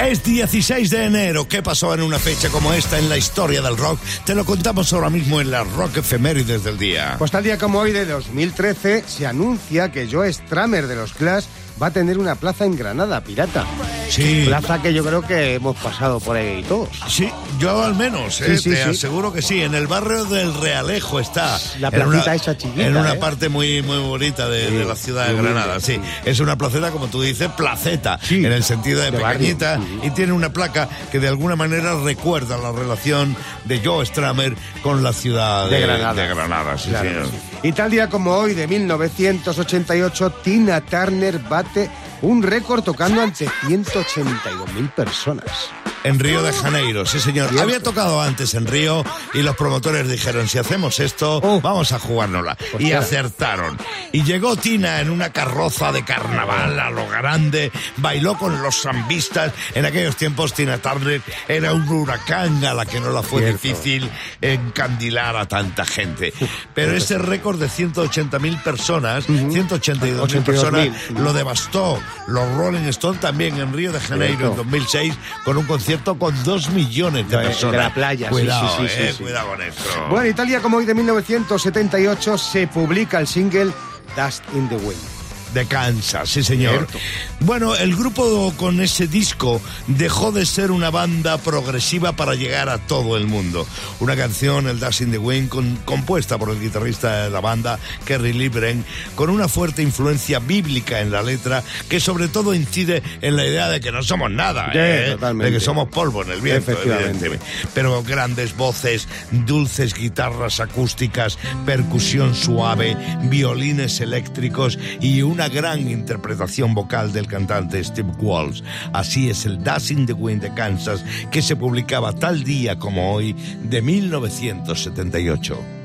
[0.00, 1.46] Es 16 de enero.
[1.46, 4.00] ¿Qué pasó en una fecha como esta en la historia del rock?
[4.24, 7.16] Te lo contamos ahora mismo en la Rock Efemérides del día.
[7.18, 11.44] Pues tal día como hoy de 2013 se anuncia que Joe Stramer de los Clash
[11.80, 13.66] va a tener una plaza en Granada, pirata.
[14.10, 14.44] Sí.
[14.46, 16.88] Plaza que yo creo que hemos pasado por ahí todos.
[17.08, 18.56] Sí, yo al menos, ¿eh?
[18.58, 19.62] Sí, sí, te aseguro que sí.
[19.62, 21.58] En el barrio del Realejo está.
[21.78, 23.18] La placita una- esa chiquita, En una ¿eh?
[23.18, 26.00] parte muy, muy bonita de, la ciudad de Granada, sí.
[26.24, 30.32] Es una placeta, como tú dices, placeta, en el sentido de, de pequeñita, y tiene
[30.32, 35.68] una placa que de alguna manera recuerda la relación de Joe Stramer con la ciudad
[35.70, 36.14] de, De Granada.
[36.22, 37.26] de Granada, Claro.
[37.62, 41.90] Y tal día como hoy de 1988, Tina Turner bate
[42.22, 45.70] un récord tocando ante 182.000 personas.
[46.02, 47.50] En Río de Janeiro, sí señor.
[47.60, 49.04] Había tocado antes en Río
[49.34, 51.60] y los promotores dijeron, si hacemos esto, Oh.
[51.60, 52.56] vamos a jugárnosla.
[52.72, 53.76] Pues y acertaron.
[54.10, 59.52] Y llegó Tina en una carroza de carnaval a lo grande, bailó con los zambistas.
[59.74, 63.58] En aquellos tiempos Tina Turner era un huracán a la que no la fue Cierto.
[63.62, 66.32] difícil encandilar a tanta gente.
[66.74, 71.18] Pero ese récord de 180.000 personas, 182.000 personas, 82.000.
[71.20, 72.00] lo devastó.
[72.26, 74.56] Los Rolling Stones también en Río de Janeiro en Cierto.
[74.56, 77.76] 2006 con un concierto con dos millones de personas.
[77.76, 79.22] la playa, Cuidado, sí, sí, sí, eh, sí.
[79.22, 79.82] cuidado con esto.
[80.08, 83.72] Bueno, y tal día como hoy de 1978 se publica el single
[84.16, 85.19] Dust in the Wind.
[85.54, 86.86] De Kansas, sí señor.
[86.88, 86.98] Cierto.
[87.40, 92.78] Bueno, el grupo con ese disco dejó de ser una banda progresiva para llegar a
[92.78, 93.66] todo el mundo.
[94.00, 97.78] Una canción, el Dust in the Wind, con- compuesta por el guitarrista de la banda,
[98.04, 98.84] Kerry Libren,
[99.14, 103.68] con una fuerte influencia bíblica en la letra, que sobre todo incide en la idea
[103.68, 105.16] de que no somos nada, ¿eh?
[105.20, 107.44] de que somos polvo en el viento, evidentemente.
[107.74, 117.12] Pero grandes voces, dulces guitarras acústicas, percusión suave, violines eléctricos y una gran interpretación vocal
[117.12, 118.62] del cantante Steve Walsh.
[118.92, 119.58] Así es el
[119.90, 125.79] in the Wind de Kansas que se publicaba tal día como hoy de 1978.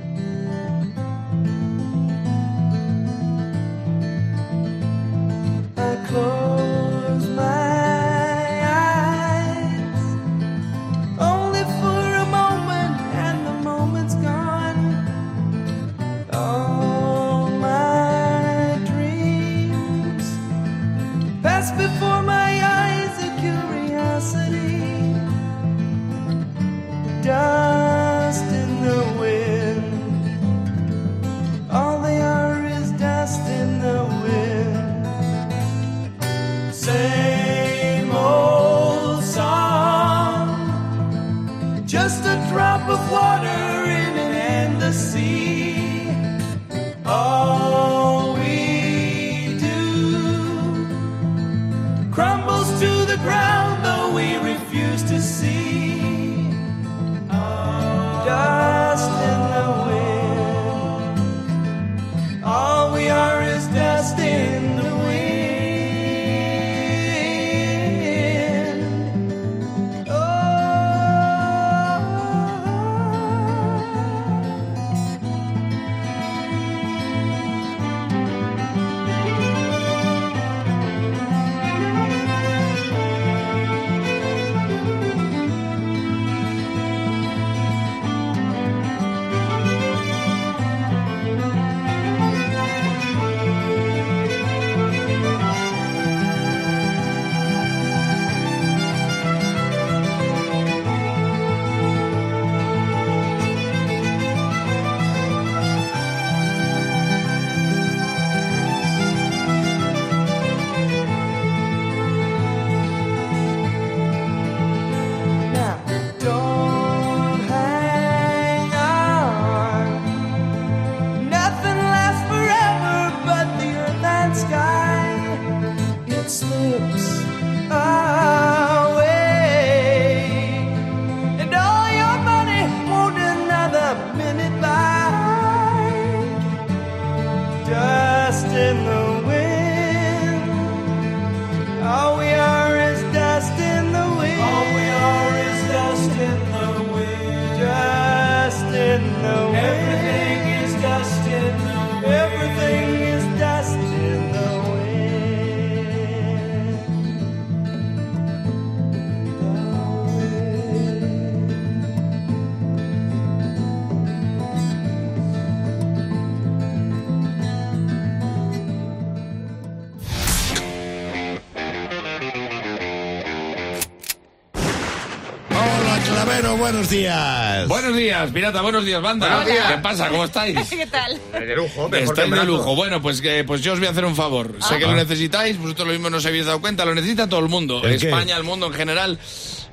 [176.66, 177.68] Buenos días.
[177.68, 179.28] Buenos días, pirata, buenos días, banda.
[179.28, 179.72] Buenos días.
[179.72, 180.10] ¿Qué pasa?
[180.10, 180.58] ¿Cómo estáis?
[180.70, 181.20] ¿Qué tal?
[181.32, 182.76] De lujo, mejor en de lujo.
[182.76, 184.56] Bueno, pues que pues yo os voy a hacer un favor.
[184.68, 187.42] Sé que lo necesitáis, vosotros lo mismo no os habéis dado cuenta, lo necesita todo
[187.42, 187.84] el mundo.
[187.84, 188.08] ¿El qué?
[188.08, 189.20] España, el mundo en general.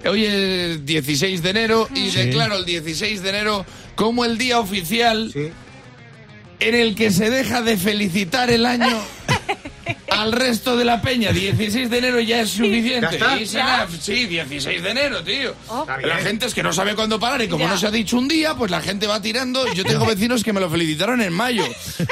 [0.05, 5.31] Hoy es 16 de enero y declaro el 16 de enero como el día oficial
[5.33, 5.51] Sí.
[6.61, 9.01] en el que se deja de felicitar el año
[10.11, 11.33] al resto de la peña.
[11.33, 13.19] 16 de enero ya es suficiente.
[14.01, 15.55] Sí, 16 de enero, tío.
[15.69, 15.87] Oh.
[16.03, 17.71] La gente es que no sabe cuándo parar y como Ya.
[17.71, 19.67] no se ha dicho un día, pues la gente va tirando.
[19.75, 21.65] Yo tengo vecinos que me lo felicitaron en mayo.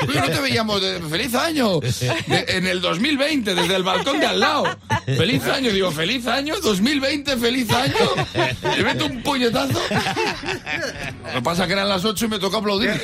[0.08, 4.26] Oye, no te veíamos de feliz año De- en el 2020 desde el balcón de
[4.26, 4.64] al lado.
[5.06, 7.94] Feliz año, digo, feliz año, 2020, feliz año.
[8.76, 9.80] Le meto un puñetazo.
[11.26, 12.90] Lo que pasa que eran las 8 y me tocó aplaudir.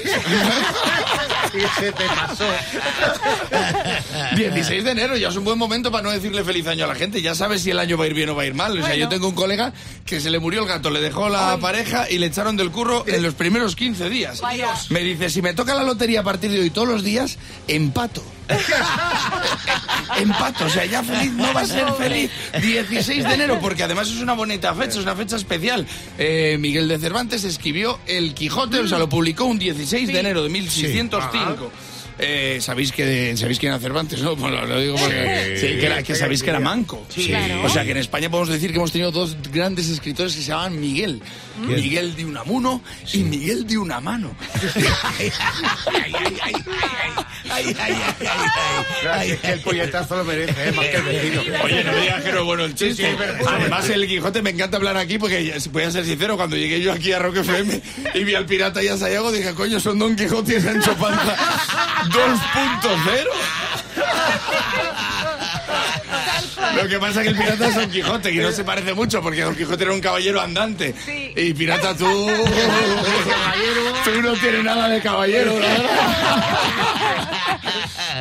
[1.53, 2.45] Sí, se te pasó.
[4.37, 6.95] 16 de enero ya es un buen momento para no decirle feliz año a la
[6.95, 7.23] gente.
[7.23, 8.79] Ya sabes si el año va a ir bien o va a ir mal.
[8.79, 9.73] O sea, yo tengo un colega
[10.05, 13.05] que se le murió el gato, le dejó la pareja y le echaron del curro
[13.07, 14.41] en los primeros 15 días.
[14.41, 14.75] Vaya.
[14.91, 18.23] Me dice, si me toca la lotería a partir de hoy todos los días, empato.
[20.19, 22.31] empato, o sea, ya feliz no va a ser feliz.
[22.61, 25.87] 16 de enero, porque además es una bonita fecha, es una fecha especial.
[26.19, 30.43] Eh, Miguel de Cervantes escribió El Quijote, o sea, lo publicó un 16 de enero
[30.43, 31.73] de 1605.
[32.19, 34.35] Eh, sabéis que sabéis quién era Cervantes, ¿no?
[34.47, 37.07] Bueno, lo digo porque sí, que, era- que sabéis que era manco.
[37.15, 37.63] Claro.
[37.65, 40.49] O sea que en España podemos decir que hemos tenido dos grandes escritores que se
[40.49, 41.21] llaman Miguel.
[41.67, 42.83] Miguel de Unamuno
[43.13, 44.35] y Miguel de Unamano.
[49.43, 50.73] El puñetazo lo merece, ¿eh?
[50.73, 51.43] más que el vecino.
[51.65, 53.17] Oye, no digas que no es bueno el chiste.
[53.47, 56.81] Además, el Quijote me encanta hablar aquí porque, si voy a ser sincero, cuando llegué
[56.81, 57.81] yo aquí a Rock FM
[58.15, 61.37] y vi al pirata y a Sayago, dije, coño, son Don Quijote y Sancho Panza
[62.11, 63.27] 2.0.
[66.77, 69.23] Lo que pasa es que el pirata es Don Quijote, que no se parece mucho,
[69.23, 70.95] porque Don Quijote era un caballero andante.
[71.05, 71.33] Sí.
[71.37, 72.05] Y pirata, tú.
[74.05, 77.31] Tú no tienes nada de caballero, verdad.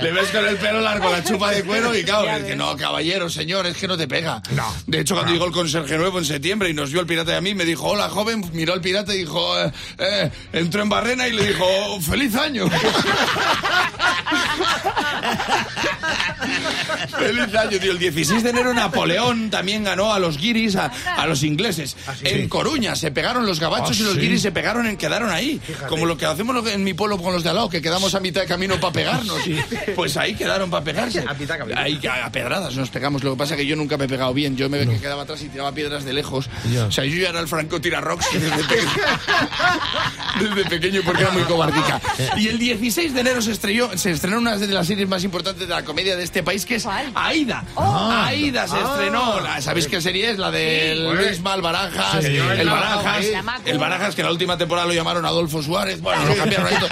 [0.02, 2.76] Le ves con el pelo largo, la chupa de cuero y claro, es que no,
[2.76, 4.42] caballero, señor, es que no te pega.
[4.88, 7.36] De hecho, cuando llegó el conserje nuevo en septiembre y nos vio el pirata y
[7.36, 10.90] a mí, me dijo, hola, joven, miró al pirata y dijo, eh, eh, entró en
[10.90, 11.66] barrena y le dijo,
[12.02, 12.66] feliz año.
[17.18, 17.92] Feliz año, tío.
[17.92, 21.96] El 16 de enero Napoleón también ganó a los guiris, a, a los ingleses.
[22.24, 24.20] En Coruña se pegaron los gabachos Ah, y los sí.
[24.20, 25.62] guiris se pegaron en quedaron ahí.
[25.90, 28.20] Como lo que hacemos en mi pueblo con los de al lado, que quedamos a
[28.20, 29.40] mitad de camino para pegarnos.
[29.96, 31.20] Pues ahí quedaron para pegarse.
[31.28, 31.80] A mitad de camino.
[31.80, 33.24] Ahí a, pedradas nos pegamos.
[33.24, 34.56] Lo que pasa es que yo nunca me he pegado bien.
[34.56, 36.50] Yo me que quedaba atrás y tiraba piedras de lejos.
[36.88, 38.90] O sea, yo ya era el Franco Tirarrox desde pequeño.
[40.40, 42.02] desde pequeño porque era muy cobardica.
[42.38, 45.68] Y el 16 de enero se estrelló, se estrenó una de las series más importantes
[45.68, 47.12] de la comedia de este país, que es ¿Cuál?
[47.16, 47.64] Aida.
[47.76, 49.40] Aida se estrenó.
[49.40, 50.38] La- ¿Sabéis qué serie es?
[50.38, 52.36] La del Luis Mal Barajas, Sí.
[52.38, 53.26] el Barajas,
[53.66, 56.02] el Barajas que la última temporada lo llamaron Adolfo Suárez.
[56.02, 56.90] Bueno, lo cambiaron ahí todo.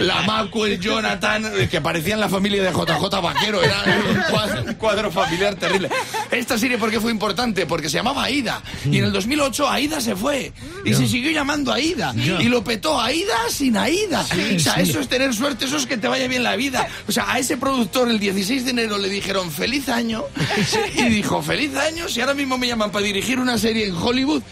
[0.00, 3.62] La Macu, el Jonathan, eh, que parecían la familia de JJ Vaquero.
[3.62, 5.88] Era un cuadro, un cuadro familiar terrible.
[6.30, 7.66] Esta serie, ¿por qué fue importante?
[7.66, 8.62] Porque se llamaba Aida.
[8.90, 10.52] Y en el 2008 Aida se fue.
[10.84, 12.14] Y se siguió llamando Aida.
[12.14, 14.20] Y lo petó Aida sin Aida.
[14.56, 16.86] o sea, eso es tener suerte, eso es que te vaya bien la vida.
[17.08, 20.24] O sea, a ese productor el 16 de enero le dijeron feliz año.
[20.96, 24.42] Y dijo, feliz año, si ahora mismo me llaman para dirigir una serie en Hollywood.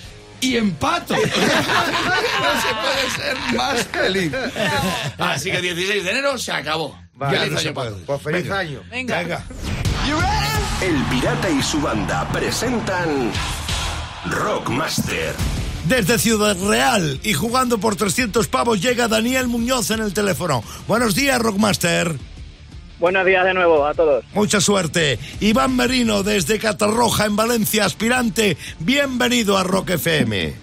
[0.40, 1.14] Y empato.
[1.16, 4.32] no se puede ser más feliz.
[5.16, 6.98] Así que 16 de enero se acabó.
[7.14, 7.90] Vale, Feliz no se año, puede.
[7.92, 8.02] Paco.
[8.06, 8.58] Pues feliz Venga.
[8.58, 8.82] año.
[8.90, 9.18] Venga.
[9.18, 9.44] Venga.
[10.80, 13.30] El Pirata y su banda presentan
[14.26, 15.32] Rockmaster.
[15.86, 20.64] Desde Ciudad Real y jugando por 300 pavos llega Daniel Muñoz en el teléfono.
[20.88, 22.16] Buenos días, Rockmaster.
[23.02, 24.24] Buenos días de nuevo a todos.
[24.32, 25.18] Mucha suerte.
[25.40, 28.56] Iván Merino desde Catarroja en Valencia, aspirante.
[28.78, 30.54] Bienvenido a Rock FM.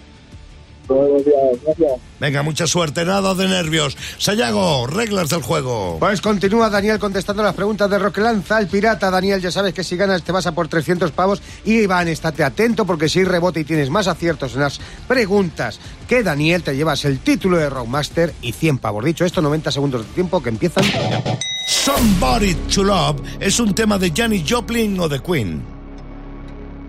[0.88, 1.92] Buenos días, gracias.
[2.18, 3.94] Venga, mucha suerte, nada de nervios.
[4.16, 5.98] Sayago, reglas del juego.
[6.00, 8.58] Pues continúa Daniel contestando las preguntas de Roque Lanza.
[8.58, 11.42] El pirata, Daniel, ya sabes que si ganas te vas a por 300 pavos.
[11.66, 15.78] Y Iván, estate atento porque si rebote y tienes más aciertos en las preguntas
[16.08, 19.04] que Daniel, te llevas el título de Rockmaster y 100 pavos.
[19.04, 21.38] Dicho esto, 90 segundos de tiempo que empiezan ya.
[21.80, 25.62] Somebody to Love es un tema de Janis Joplin o de Queen.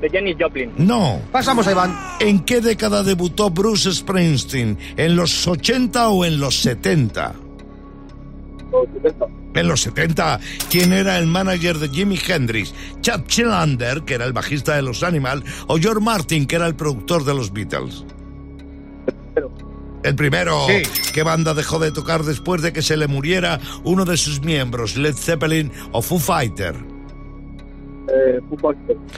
[0.01, 0.73] De Jenny Joplin.
[0.75, 1.21] No.
[1.31, 1.97] Pasamos a Iván.
[2.19, 4.77] ¿En qué década debutó Bruce Springsteen?
[4.97, 7.33] ¿En los 80 o en los 70?
[9.53, 12.73] En los 70, ¿quién era el manager de Jimi Hendrix?
[12.99, 16.75] Chad Chillander, que era el bajista de los Animal, o George Martin, que era el
[16.75, 18.03] productor de los Beatles.
[20.03, 20.81] El primero, Sí.
[21.13, 24.97] ¿qué banda dejó de tocar después de que se le muriera uno de sus miembros,
[24.97, 26.75] Led Zeppelin o Foo Fighter?
[28.09, 28.39] Eh.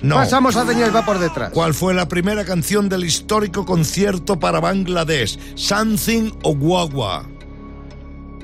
[0.01, 0.15] No.
[0.15, 1.51] Pasamos a Daniel, va por detrás.
[1.51, 5.39] ¿Cuál fue la primera canción del histórico concierto para Bangladesh?
[5.55, 7.25] ¿Something o Guagua?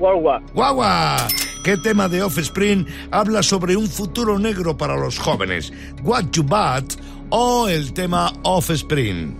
[0.00, 0.42] War.
[0.54, 1.28] ¡Guagua!
[1.62, 5.72] ¿Qué tema de Offspring habla sobre un futuro negro para los jóvenes?
[6.02, 6.84] ¿What You Bad
[7.28, 9.36] o el tema Offspring?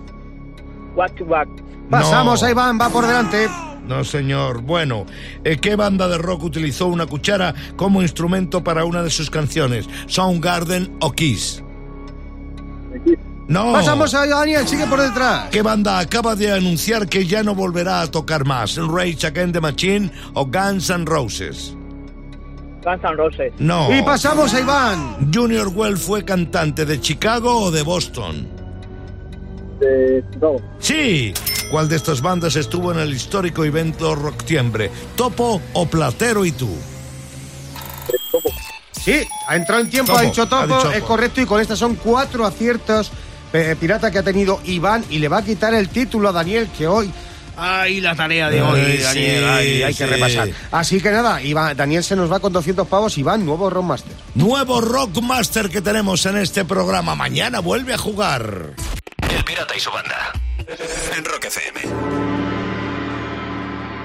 [0.95, 1.49] What to back.
[1.90, 2.47] Pasamos No.
[2.49, 3.49] a Iván, va por delante.
[3.87, 4.62] No, señor.
[4.62, 5.04] Bueno,
[5.42, 9.88] eh, ¿qué banda de rock utilizó una cuchara como instrumento para una de sus canciones?
[10.06, 11.62] ¿Soundgarden o Kiss?
[13.49, 13.73] No.
[13.73, 15.49] Pasamos a Daniel, sigue por detrás.
[15.50, 18.76] ¿Qué banda acaba de anunciar que ya no volverá a tocar más?
[18.76, 21.75] ¿Rage Against the Machine o Guns N' Roses?
[22.85, 23.52] Guns N' Roses.
[23.59, 23.92] No.
[23.92, 25.32] Y pasamos a Iván.
[25.35, 28.49] ¿Junior Well fue cantante de Chicago o de Boston?
[29.81, 30.23] De.
[30.79, 31.35] Sí.
[31.71, 34.91] ¿Cuál de estas bandas estuvo en el histórico evento Rocktiembre?
[35.15, 36.69] ¿Topo o Platero y tú?
[38.93, 41.61] Sí, ha entrado en tiempo, Topo, ha dicho ha Topo, dicho es correcto y con
[41.61, 43.11] estas son cuatro aciertos
[43.53, 46.69] eh, pirata que ha tenido Iván y le va a quitar el título a Daniel
[46.77, 47.11] que hoy...
[47.57, 49.39] ¡Ay, la tarea de hoy, Ay, Daniel!
[49.39, 50.49] sí, ay, hay que repasar.
[50.73, 53.19] Así que nada, Iván, Daniel se nos va con 200 pavos.
[53.19, 54.13] Iván, nuevo Rockmaster.
[54.35, 57.15] Nuevo Rockmaster que tenemos en este programa.
[57.15, 58.75] Mañana vuelve a jugar.
[59.50, 60.33] Pirata y su banda.
[61.16, 61.80] En Rock FM.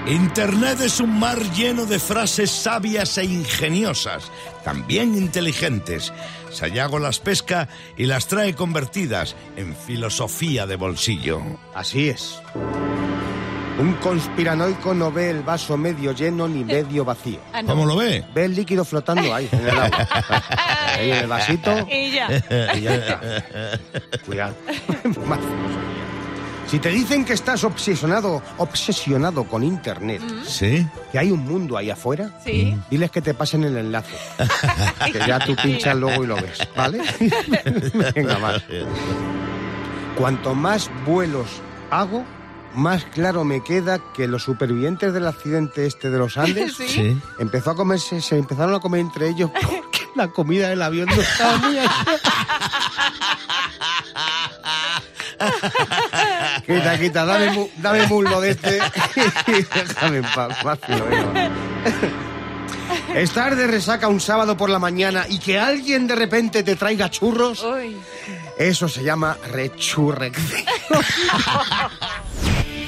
[0.08, 4.32] Internet es un mar lleno de frases sabias e ingeniosas,
[4.64, 6.12] también inteligentes.
[6.50, 11.40] Sayago las pesca y las trae convertidas en filosofía de bolsillo.
[11.74, 12.42] Así es.
[13.78, 17.38] Un conspiranoico no ve el vaso medio lleno ni medio vacío.
[17.52, 17.68] Ah, no.
[17.68, 18.24] ¿Cómo lo ve?
[18.34, 20.08] Ve el líquido flotando ahí, en el agua.
[20.96, 21.86] Ahí en el vasito.
[21.90, 22.28] Y ya.
[22.74, 23.20] Y ya está.
[24.24, 24.54] Cuidado.
[25.26, 25.96] Más filosofía.
[26.68, 30.84] Si te dicen que estás obsesionado, obsesionado con internet, Sí.
[31.12, 32.74] que hay un mundo ahí afuera, Sí.
[32.90, 34.16] diles que te pasen el enlace.
[35.12, 37.02] que ya tú pinchas luego y lo ves, ¿vale?
[38.14, 38.62] Venga, más.
[40.16, 41.46] Cuanto más vuelos
[41.90, 42.24] hago,
[42.76, 46.88] más claro me queda que los supervivientes del accidente este de los Andes Sí.
[46.88, 47.20] Sí.
[47.38, 51.14] empezó a comerse, se empezaron a comer entre ellos porque la comida del avión no
[51.20, 51.90] estaba muy allá.
[56.66, 58.78] Quita, quita, dame, mu- dame muslo de este
[59.46, 61.02] y déjame en paz, fácil.
[63.14, 67.10] Estar de resaca un sábado por la mañana y que alguien de repente te traiga
[67.10, 67.96] churros, Uy.
[68.58, 70.64] eso se llama rechurrección.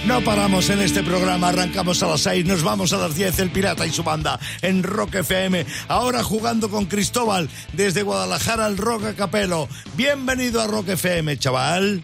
[0.08, 3.50] No paramos en este programa, arrancamos a las 6, nos vamos a las 10, el
[3.50, 5.66] pirata y su banda en Rock FM.
[5.86, 9.68] Ahora jugando con Cristóbal desde Guadalajara al Rock Capelo.
[9.96, 12.00] Bienvenido a Rock FM, chaval.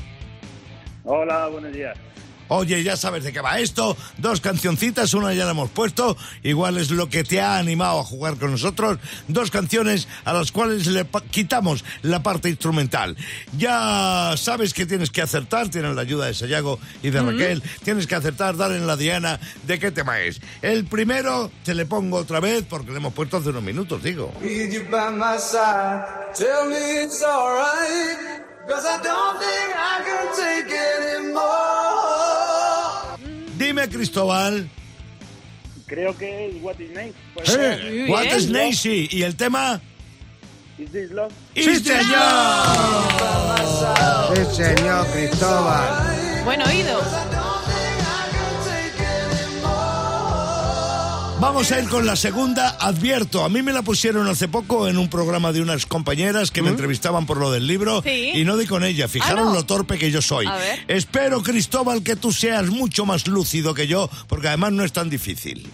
[1.04, 1.96] Hola, buenos días.
[2.48, 3.96] Oye, ya sabes de qué va esto.
[4.18, 6.16] Dos cancioncitas, una ya la hemos puesto.
[6.42, 8.98] Igual es lo que te ha animado a jugar con nosotros.
[9.28, 13.16] Dos canciones a las cuales le quitamos la parte instrumental.
[13.56, 15.68] Ya sabes que tienes que acertar.
[15.68, 17.62] Tienes la ayuda de Sayago y de Raquel.
[17.82, 20.40] Tienes que acertar, dar en la diana de qué tema es.
[20.62, 24.32] El primero te le pongo otra vez porque le hemos puesto hace unos minutos, digo.
[28.66, 31.63] Cause I don't think I can take anymore.
[33.58, 34.68] Dime, Cristóbal.
[35.86, 36.90] Creo que es What is.
[37.34, 39.08] Pues, Eh, What is Nancy?
[39.10, 39.80] ¿Y el tema?
[40.78, 41.32] Is this love?
[41.54, 42.02] ¡Sí, señor!
[44.34, 46.42] Sí, señor Cristóbal.
[46.44, 47.00] Buen oído.
[51.44, 52.70] Vamos a ir con la segunda.
[52.80, 56.62] Advierto, a mí me la pusieron hace poco en un programa de unas compañeras que
[56.62, 58.30] me entrevistaban por lo del libro Sí.
[58.34, 59.08] y no di con ella.
[59.08, 59.54] Fijaron Ah, no.
[59.54, 60.46] lo torpe que yo soy.
[60.46, 60.84] A ver.
[60.88, 65.10] Espero, Cristóbal, que tú seas mucho más lúcido que yo, porque además no es tan
[65.10, 65.70] difícil.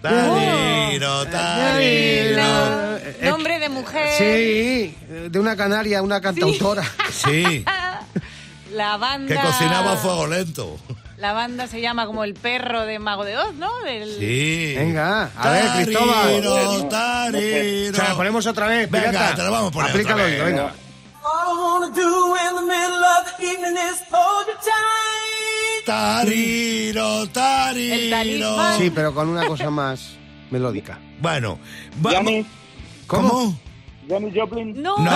[0.00, 2.36] Tariro, tariro.
[2.36, 2.98] La-
[3.30, 4.08] Nombre de mujer.
[4.18, 4.96] Sí,
[5.30, 6.82] de una canaria, una cantautora.
[7.12, 7.64] Sí,
[8.74, 9.34] La banda.
[9.34, 10.76] que cocinaba a fuego lento.
[11.18, 13.70] La banda se llama como el perro de Mago de Oz, ¿no?
[13.84, 14.18] Del...
[14.18, 14.74] Sí.
[14.76, 16.22] Venga, a ver, Cristóbal.
[16.42, 17.96] Tariro, tariro.
[17.96, 19.34] Se la ponemos otra vez, Venga, pirata.
[19.36, 20.44] te la vamos a poner Aplícalo otra vez.
[20.44, 20.74] venga.
[21.24, 25.86] All I wanna do in the middle of the evening is hold you tight.
[25.86, 28.56] Tariro, tariro.
[28.78, 30.16] Sí, pero con una cosa más
[30.50, 30.98] melódica.
[31.20, 31.58] Bueno,
[31.96, 32.46] vamos.
[33.06, 33.56] ¿Cómo?
[34.08, 34.82] Janis Joplin.
[34.82, 34.98] No.
[34.98, 35.10] No,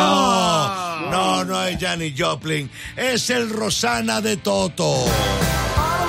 [1.10, 4.84] no, no es Janis Joplin, es el Rosana de Toto.
[4.84, 5.10] All I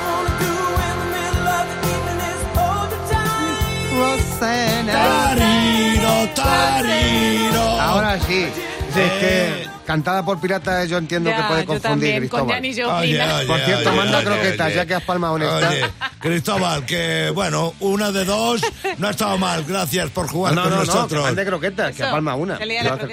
[0.05, 0.45] wanna do
[0.83, 3.57] in the middle of the evening is hold you tight.
[4.85, 7.81] Tariro, tariro.
[7.81, 8.45] Ahora sí.
[8.93, 12.55] Si es que cantada por pirata, yo entiendo que puede yo confundir, también, con Cristóbal.
[12.55, 12.99] Janis Joplin.
[12.99, 15.69] Oye, oye, Por cierto, oye, manda croquetas, ya que has palmado en esta.
[15.69, 15.85] Oye,
[16.19, 18.61] Cristóbal, que bueno, una de dos
[18.97, 19.63] no ha estado mal.
[19.65, 21.23] Gracias por jugar No, con no, no, que nosotros.
[21.23, 22.57] mande croquetas, que Eso, palma una.
[22.57, 22.65] que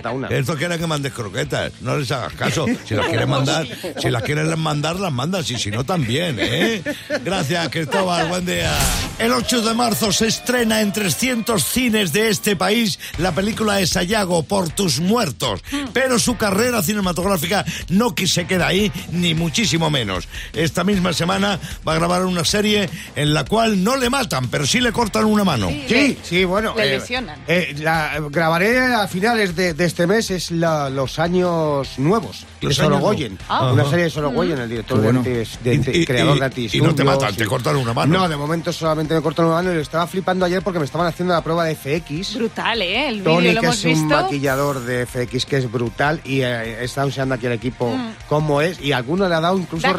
[0.02, 0.28] No una.
[0.28, 2.66] Esto quiere que mandes croquetas, no les hagas caso.
[2.84, 3.66] Si las quieres mandar,
[4.00, 6.82] si las quieres mandar, las mandas, y si no, también, ¿eh?
[7.24, 8.72] Gracias, Cristóbal, buen día.
[9.18, 13.86] El 8 de marzo se estrena en 300 cines de este país la película de
[13.86, 15.62] Sayago, Por tus muertos.
[15.92, 20.28] Pero su carrera cinematográfica no que se queda ahí, ni muchísimo menos.
[20.52, 24.66] Esta misma semana va a grabar una serie en la cual no le matan, pero
[24.66, 25.68] sí le cortan una mano.
[25.88, 26.74] Sí, sí, bueno.
[26.76, 27.38] Le eh, lesionan.
[27.46, 32.76] eh, la- grabaré a finales de, de este mes, es la- los años nuevos Los
[32.76, 33.38] de Sorogoyen.
[33.48, 33.72] Ah.
[33.72, 35.22] Una serie de Sorogoyen, el director bueno.
[35.22, 36.88] de, antis- de- Y- de- y- creador y- de y Antidisturbios.
[36.90, 38.18] no te matan, te cortan una mano.
[38.18, 40.84] No, de momento solamente me cortan una mano y lo estaba flipando ayer porque me
[40.84, 42.34] estaban haciendo la prueba de FX.
[42.36, 43.08] Brutal, ¿eh?
[43.08, 46.82] El Tony, lo que hemos es un maquillador de FX que es brutal y eh,
[46.84, 47.96] está enseñando aquí el equipo
[48.28, 49.94] cómo es y alguno le ha dado incluso El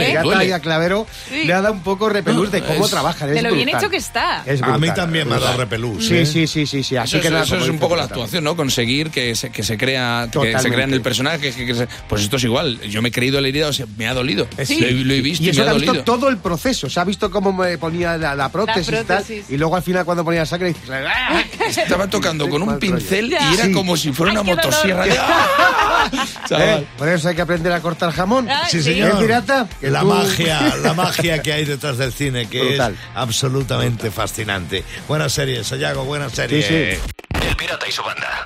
[0.00, 0.56] ¿eh?
[0.56, 1.44] Y Clavero Sí.
[1.44, 2.08] le ha dado un poco
[2.44, 3.30] repelús de cómo es- trabajan.
[3.30, 4.42] de es lo bien hecho que está.
[4.46, 6.06] Es A mí brutal, también me ha dado repelús.
[6.06, 6.26] Sí, ¿eh?
[6.26, 6.96] sí, sí, sí, sí.
[6.96, 8.56] Así Eso, que es- nada, eso como es un poco la actuación, ¿no?
[8.56, 11.38] Conseguir que se, que se crea que se crea en el personaje.
[11.52, 12.80] Que, que se- pues esto es igual.
[12.82, 14.46] Yo me he creído la herida, o sea, me ha dolido.
[14.64, 14.80] Sí.
[14.80, 16.04] Lo, he, lo he visto y, Y eso me ha ha visto dolido.
[16.04, 16.88] todo el proceso.
[16.90, 19.44] Se ha visto cómo me ponía la, la prótesis, y tal, prótesis.
[19.50, 20.88] Y luego al final cuando ponía la sangre dices...
[20.90, 21.42] ¡ah!
[21.68, 25.04] Estaba tocando con un pincel y era como si fuera una motosierra.
[25.20, 26.08] ¡Ah!
[26.50, 26.86] ¿Eh?
[26.96, 28.48] Por eso hay que aprender a cortar jamón.
[28.50, 29.10] Ah, Sí, señor.
[29.10, 29.68] ¿Eh, pirata?
[29.82, 32.92] La magia, la magia que hay detrás del cine, que Brutal.
[32.94, 34.84] es absolutamente fascinante.
[35.08, 36.62] Buena serie, Sayago, buena serie.
[36.62, 37.46] Sí, sí.
[37.48, 38.44] El pirata y su banda.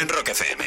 [0.00, 0.64] En Rock FM.